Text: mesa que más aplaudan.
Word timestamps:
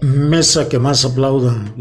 mesa 0.00 0.68
que 0.68 0.78
más 0.78 1.04
aplaudan. 1.04 1.74